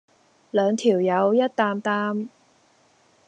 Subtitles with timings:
[0.49, 2.29] 兩條友一擔擔